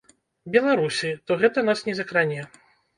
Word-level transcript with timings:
Беларусі, 0.55 1.13
то 1.27 1.39
гэта 1.45 1.67
нас 1.71 1.87
не 1.91 1.99
закране. 2.03 2.53